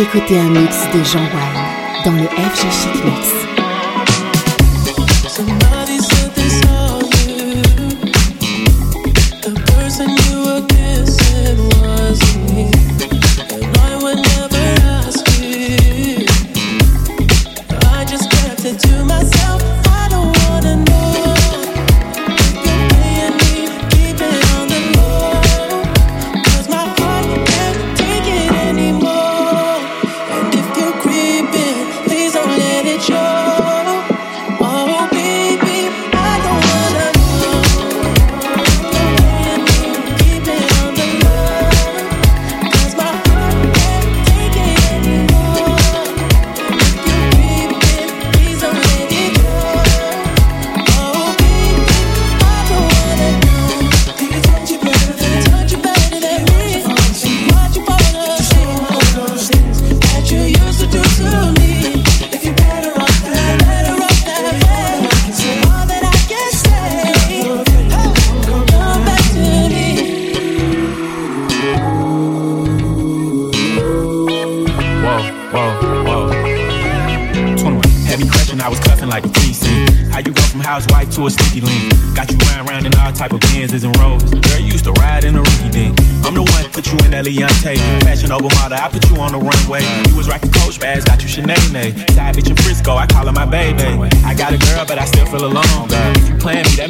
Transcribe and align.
écoutez 0.00 0.38
un 0.38 0.48
mix 0.48 0.88
de 0.94 1.04
Jean 1.04 1.20
Wine 1.20 2.04
dans 2.06 2.12
le 2.12 2.24
FG 2.24 2.70
Chic 2.70 3.04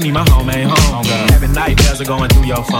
me, 0.01 0.13
my 0.13 0.29
home 0.31 0.51
ain't 0.51 0.71
home. 0.71 1.05
Having 1.05 1.53
nightmares 1.53 2.01
are 2.01 2.05
going 2.05 2.31
through 2.31 2.47
your 2.47 2.65
phone. 2.65 2.80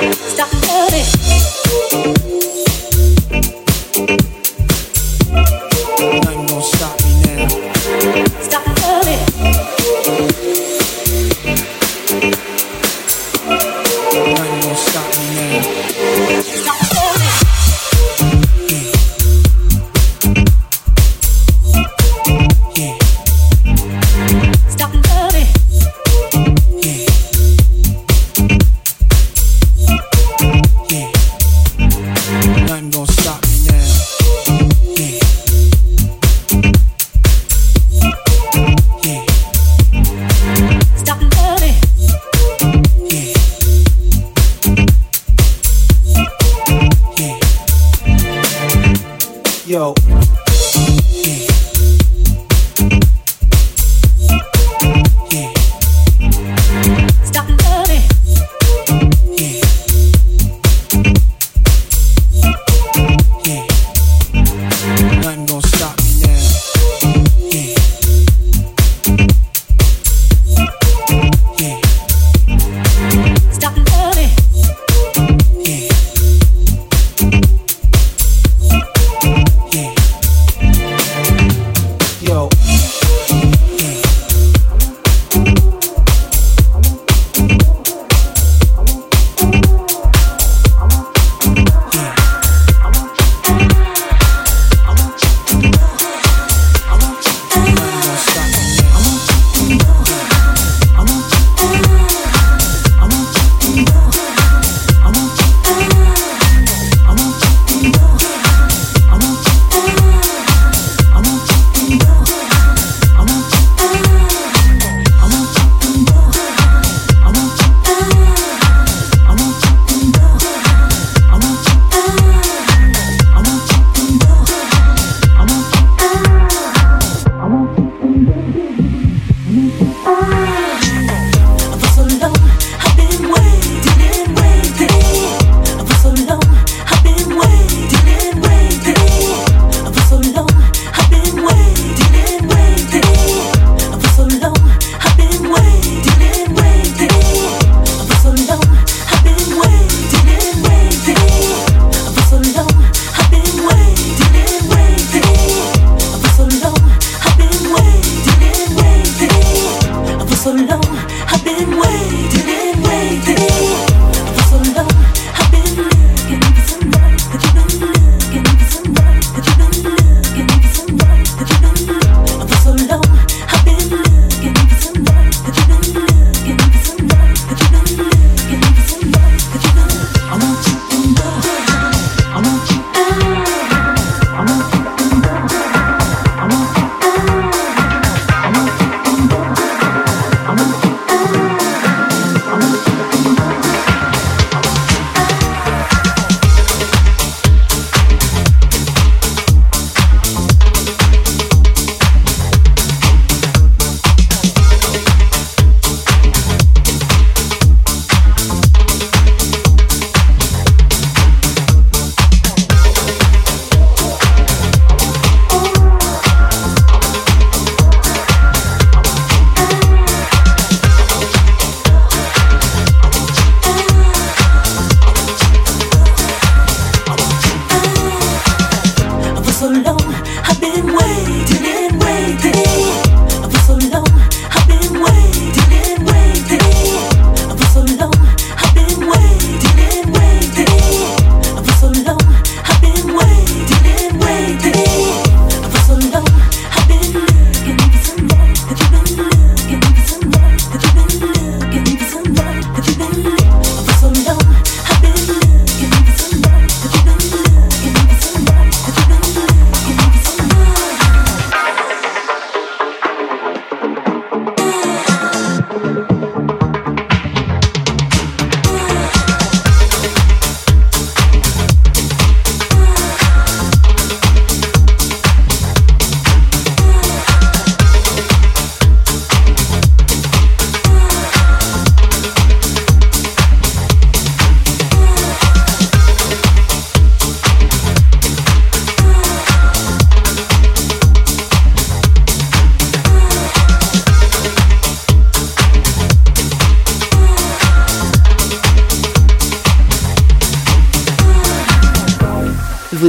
Stop 0.00 0.50
loving. 0.68 2.21